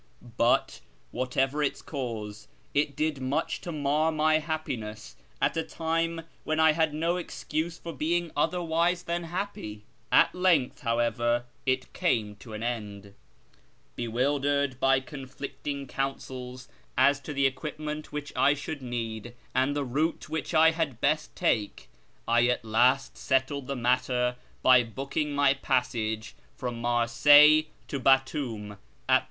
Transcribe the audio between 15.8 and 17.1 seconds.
counsels 1 8 A YEAR AMONGST THE PERSIANS